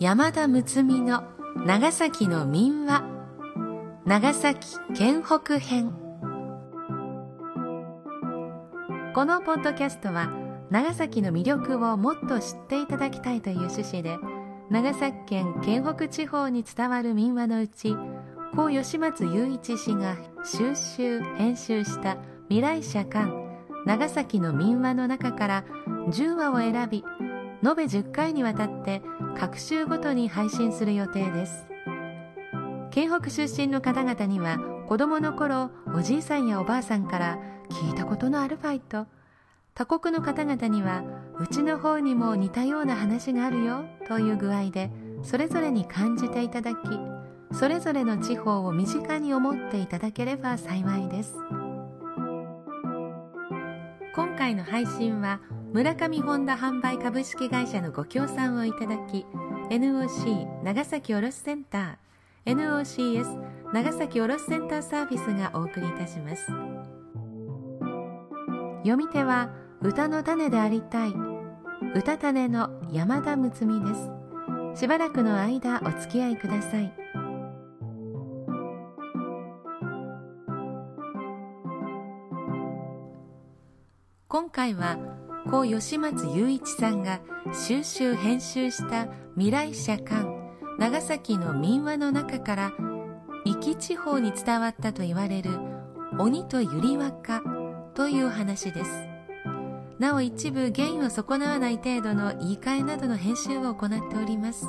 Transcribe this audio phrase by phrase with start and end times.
[0.00, 1.24] 山田睦美の
[1.66, 3.04] 長崎の民話。
[4.06, 5.92] 長崎県北編。
[9.14, 10.32] このポッドキャストは
[10.70, 14.16] 長崎の魅力をもっと知っていただきたいという趣旨で
[14.70, 17.94] 長崎県県北地方に伝わる民話のうち
[18.56, 22.16] 故吉松雄一氏が収集編集した
[22.48, 23.30] 未来社館
[23.84, 25.64] 長崎の民話の中から
[26.08, 27.04] 10話を選び
[27.62, 29.02] 延べ10回にわたって
[29.36, 31.66] 各週ごとに配信する予定です。
[32.90, 37.38] 県北出身の方々には子供の頃おじいさんやおばあさんから
[37.70, 39.06] 聞いたことのあるファイト。
[39.74, 41.04] 他国の方々には
[41.38, 44.90] うちの方にも似たような話があるよという具合で
[45.22, 46.76] それぞれに感じていただき
[47.52, 51.36] それぞれの地方を身近に思っていただければ幸いです。
[54.14, 55.40] 今回の配信は
[55.72, 59.24] 村上ホンダ販売株式会社のご協賛をいただき
[59.70, 66.46] NOC 長崎卸センター NOCS 長崎卸センターサービスがお送りいたします。
[68.78, 71.14] 読み手は歌の種でありたい
[71.94, 73.94] 歌種の山田睦美で
[74.74, 74.80] す。
[74.80, 76.92] しばらくの間お付き合いください。
[84.26, 84.96] 今回は
[85.50, 87.18] 故吉松雄一さんが
[87.52, 90.24] 収集編集した未来社館
[90.78, 92.72] 長崎の民話の中から
[93.44, 95.50] 壱岐地方に伝わったと言われる
[96.20, 97.42] 鬼と百合若
[97.94, 98.90] という話です。
[99.98, 104.66] なお一部原因を損なわない程度の言い換えなどの編集を行っております。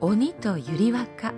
[0.00, 1.34] 鬼と百合若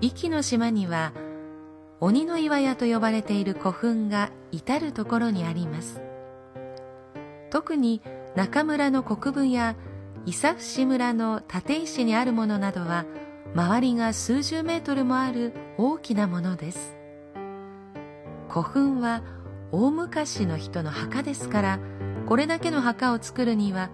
[0.00, 1.12] 壱岐の島には
[1.98, 6.00] 鬼の岩屋と呼ばれている古墳が至る所にあります。
[7.50, 8.00] 特に
[8.36, 9.74] 中村の国分や
[10.24, 13.04] 伊佐伏村の立石にあるものなどは
[13.56, 16.96] 周りが数十メートルもある大きなものです。
[18.48, 19.24] 古墳は
[19.72, 21.80] 大昔の人の墓ですから
[22.26, 23.90] これだけの墓を作るには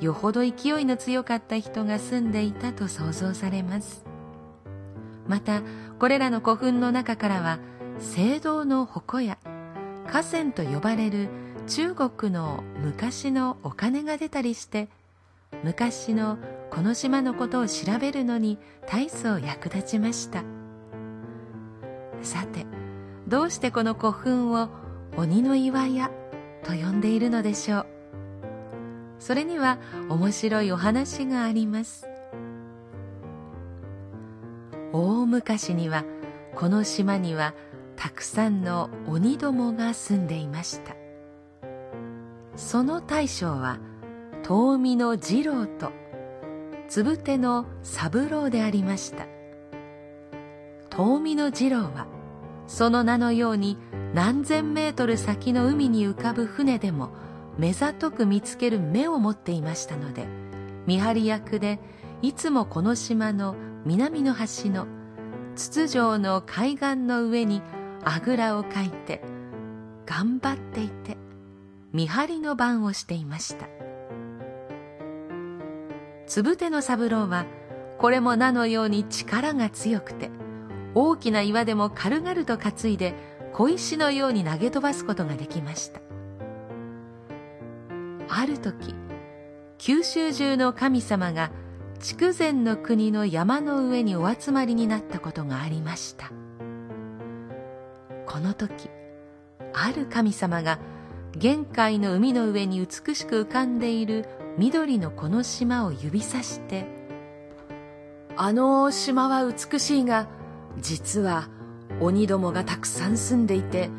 [0.00, 4.04] よほど勢いの強かった人が住んでいたと想像されます。
[5.26, 5.62] また
[5.98, 7.58] これらの古墳の中からは
[7.98, 9.38] 聖堂の矛や
[10.06, 11.28] 河川と呼ばれる
[11.66, 14.88] 中国の昔のお金が出たりして
[15.64, 16.38] 昔の
[16.70, 20.44] この島のことを調べるのに大層役立ちました。
[22.22, 22.66] さて
[23.26, 24.68] どうしてこの古墳を
[25.16, 26.10] 鬼の岩屋
[26.62, 27.86] と呼んでいるのでしょう？
[29.18, 29.78] それには
[30.08, 32.06] 面白いお話があります。
[34.92, 36.04] 大昔には
[36.54, 37.54] この島には
[37.96, 40.94] たくさんの鬼どもが住んでいました。
[42.56, 43.78] その大将は
[44.42, 45.92] 遠見の次郎と
[46.88, 49.26] つぶての三郎でありました。
[50.90, 52.06] 遠見の次郎は
[52.66, 53.76] その名のように
[54.14, 57.10] 何千メートル先の海に浮かぶ船でも
[57.58, 60.26] 目ざとく見つける目を持っていましたので
[60.86, 61.78] 見張り役で
[62.22, 64.86] いつもこの島の南の端の
[65.54, 67.62] 筒状の海岸の上に
[68.04, 69.22] あぐらをかいて
[70.04, 71.16] 頑張っていて
[71.92, 73.66] 見張りの番をしていました。
[76.26, 77.46] つぶての三郎は
[77.98, 80.30] これも名のように力が強くて
[80.94, 83.14] 大きな岩でも軽々と担いで
[83.52, 86.05] 小石のように投げ飛ばすことができました。
[88.46, 88.94] ある時
[89.76, 91.50] 九州中の神様が
[91.98, 96.30] 筑前の国の山の上にお集まりになったことがありました。
[98.24, 98.88] この時
[99.74, 100.78] ある神様が
[101.32, 104.26] 玄海の海の上に美しく浮かんでいる
[104.58, 106.86] 緑のこの島を指さして
[108.38, 110.28] 「あの島は美しいが
[110.78, 111.48] 実は
[112.00, 113.90] 鬼どもがたくさん住んでいて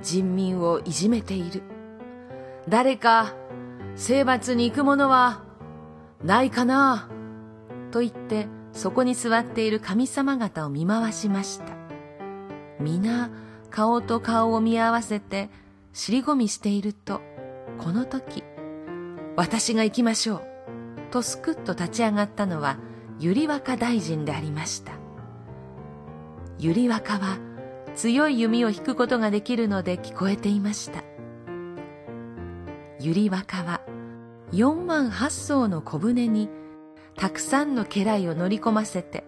[0.00, 1.64] 人民をいじめている。
[2.68, 3.34] 誰か
[3.96, 5.42] 征伐に行くものは
[6.22, 7.08] ないかな
[7.90, 11.74] と言ってそこに座っている神様方を見回しました。
[12.78, 13.30] 皆
[13.70, 15.48] 顔と顔を見合わせて
[15.94, 17.22] 尻込みしていると
[17.78, 18.44] この時
[19.34, 20.42] 私が行きましょう
[21.10, 22.78] とすくっと立ち上がったのは
[23.18, 24.92] 百合若大臣でありました。
[26.58, 27.38] 百合若は
[27.94, 31.05] 強い弓を引くことができるので聞こえていました。
[33.06, 33.80] 百合若は
[34.52, 36.48] 4万8艘の小舟に
[37.16, 39.24] たくさんの家来を乗り込ませて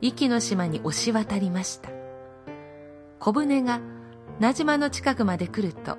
[0.00, 1.90] 壱岐の島に押し渡りました。
[3.18, 3.80] 小舟が
[4.38, 5.98] 名島の近くまで来ると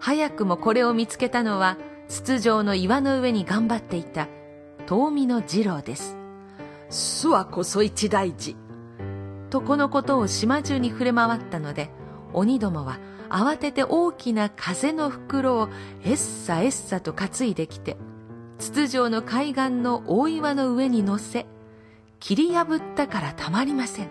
[0.00, 1.76] 早くもこれを見つけたのは
[2.08, 4.28] 筒状の岩の上に頑張っていた
[4.86, 6.16] 遠見の次郎です。
[6.90, 8.56] 諏訪こそ一大事。
[9.50, 11.90] とこのことを島中に触れ回ったので
[12.32, 12.98] 鬼どもは
[13.28, 15.68] 慌てて大きな風の袋を
[16.04, 17.96] えっさえっさと担いできて
[18.58, 21.46] 筒状の海岸の大岩の上に乗せ
[22.20, 24.08] 切り破ったからたまりません。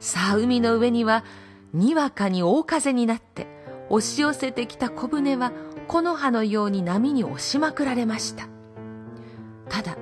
[0.00, 1.24] さあ海の上には
[1.72, 3.46] にわかに大風になって
[3.90, 5.52] 押し寄せてきた小舟は
[5.86, 8.48] 木の葉のように波に押しまくられました。
[9.68, 9.96] ただ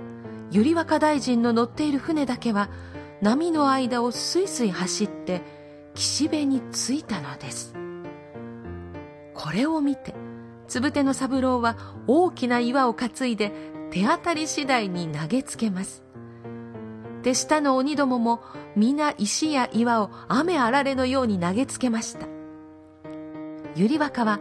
[0.50, 2.68] 百合若大臣の乗っている船だけは
[3.20, 5.42] 波の間をすいすい走って
[5.96, 7.74] 岸辺に着いたのです。
[9.34, 10.14] これを見て
[10.68, 11.76] つぶての三郎は
[12.06, 13.52] 大きな岩を担いで
[13.90, 16.04] 手当たり次第に投げつけます。
[17.22, 18.40] 手下の鬼どもも
[18.76, 22.26] 皆石や岩を雨あられのように投げつけました。
[23.74, 24.38] 百合若は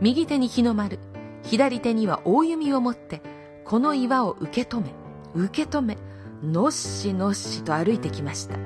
[0.00, 0.98] 右手に日の丸
[1.42, 3.22] 左手には大弓を持って
[3.64, 4.92] この岩を受け止め
[5.34, 5.98] 受け止め
[6.42, 8.56] のっしのっしと歩いてきました。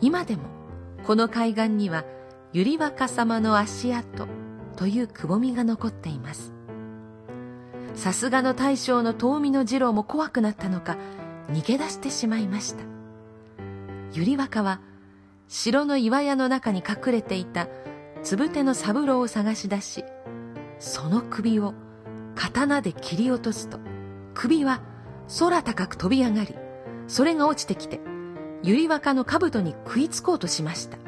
[0.00, 0.59] 今でも
[1.04, 2.04] この海岸には
[2.52, 4.26] 百合若様の足跡
[4.76, 6.52] というくぼみが残っています。
[7.94, 10.96] さすがの大将の遠見の次郎も怖くなったのか
[11.50, 12.84] 逃げ出してしまいました。
[14.12, 14.80] 百合若は
[15.48, 17.68] 城の岩屋の中に隠れていた
[18.22, 20.04] つぶての三郎を探し出し
[20.78, 21.74] その首を
[22.34, 23.78] 刀で切り落とすと
[24.34, 24.80] 首は
[25.38, 26.54] 空高く飛び上がり
[27.08, 28.00] それが落ちてきて
[28.62, 30.98] 百合若の兜に食いつこうとしました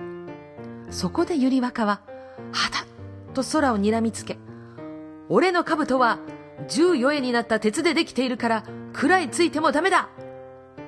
[0.91, 2.01] そこで百合若は
[2.53, 2.87] 「はだ!」
[3.35, 4.39] と空を睨みつけ
[5.29, 6.19] 「俺の兜は
[6.69, 8.65] 十四重になった鉄でできているから
[8.95, 10.09] 食らいついてもダメだ!」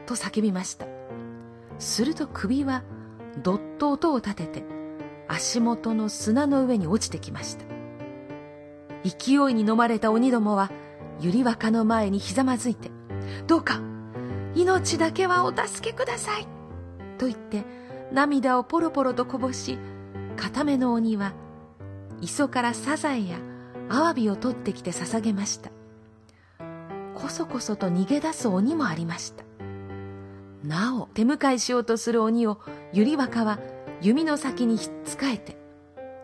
[0.06, 0.86] と叫びました
[1.78, 2.82] すると首は
[3.42, 4.64] どっと音を立てて
[5.28, 7.64] 足元の砂の上に落ちてきました
[9.02, 10.70] 勢いに飲まれた鬼どもは
[11.20, 12.90] 百合若の前にひざまずいて
[13.46, 13.80] 「どうか
[14.54, 16.46] 命だけはお助けください」
[17.14, 17.64] と言って
[18.12, 19.78] 涙をポロポロとこぼし
[20.36, 21.32] 固めの鬼は
[22.20, 23.38] 磯からサザエや
[23.88, 25.70] アワビを取ってきて捧げました。
[27.14, 29.44] こそこそと逃げ出す鬼もありました。
[30.62, 32.58] なお手迎えしようとする鬼を
[32.92, 33.58] 百合若は
[34.00, 35.56] 弓の先にひっつかえて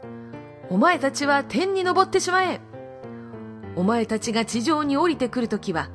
[0.71, 2.61] 「お前たちは天に昇ってしまえ。
[3.77, 5.91] お前たちが地上に降りてくるときは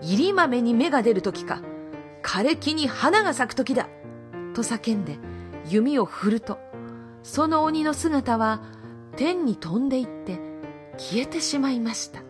[0.00, 1.60] 入り豆に芽が出るときか
[2.22, 3.88] 枯れ木に花が咲くときだ」
[4.54, 5.18] と叫んで
[5.68, 6.58] 弓を振ると
[7.22, 8.62] その鬼の姿は
[9.16, 10.38] 天に飛んでいって
[10.96, 12.22] 消えてしまいました。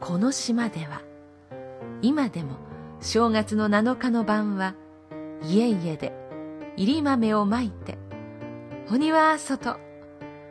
[0.00, 1.02] この島では
[2.00, 2.56] 今でも
[3.00, 4.74] 正月の7日の晩は
[5.42, 6.12] 家々で
[6.76, 7.98] 入り豆をまいて
[8.90, 9.78] 鬼は外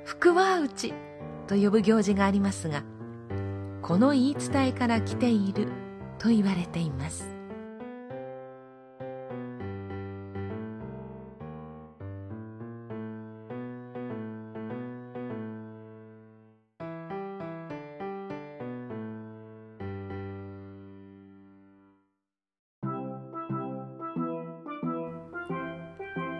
[0.05, 0.93] 福は内
[1.47, 2.83] と呼ぶ行事がありますが
[3.81, 5.69] この言い伝えから来ている
[6.19, 7.36] と言われています。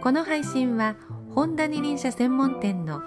[0.08, 0.96] この配信は
[1.36, 3.02] ホンダ二輪車専門店の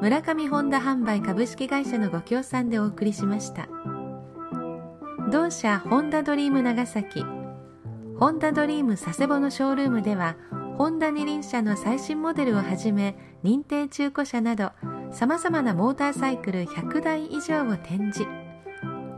[0.00, 3.68] 村上ホンダ販売株式会社のご協賛でお送りしました。
[5.30, 7.22] 同社ホンダドリーム長崎
[8.18, 10.36] ホンダドリーム佐世保のショールームでは
[10.78, 14.72] ホンダ二輪車の最新モデルをはじめ認定中古車など
[15.12, 18.24] さまざまなモーターサイクル100台以上を展示。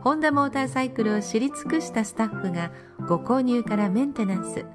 [0.01, 2.73] ホンダモーターサイクルを知り尽くしたスタッフが
[3.07, 4.65] ご購入からメンテナンス。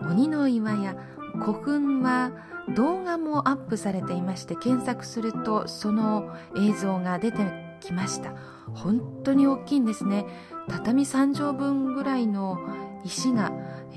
[0.03, 0.97] 鬼の岩や
[1.41, 2.31] 古墳は
[2.77, 8.35] 動画もアップされていまして検索するとその映像が出てきました。
[8.73, 10.27] 本当に大きいんですね。
[10.69, 12.59] 畳3畳分ぐらいの
[13.05, 13.53] 石が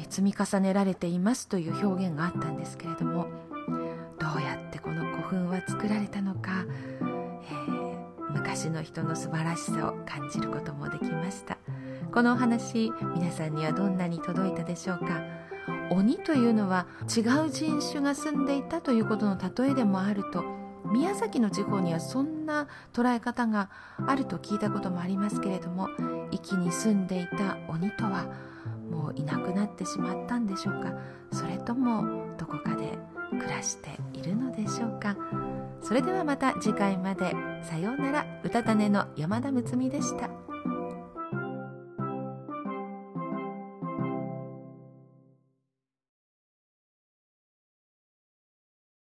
[0.10, 3.28] 積み重ねられていますという表現があったんですけれども
[4.20, 6.66] どうやってこの古墳は作られたのか、
[7.00, 11.58] えー、昔の人の素晴らしさを感じることもできました。
[12.12, 15.22] このお話皆さんにはどんなに届いたでしょうか。
[15.90, 20.44] 鬼というのは違う人種が住んでいたということの例えでもあると
[20.92, 23.70] 宮崎の地方にはそんな捉え方が
[24.06, 25.90] あると聞いたこともありますけれども
[26.32, 28.32] 息に住んでいた鬼とは
[28.90, 30.94] もういなくなってしまったんでしょうか？
[31.32, 32.98] それともどこかで
[33.30, 35.18] 暮らしているのでしょうか？
[35.82, 37.36] それではまた次回まで。
[37.64, 38.26] さようなら。
[38.44, 40.30] うたた寝の山田睦美でした。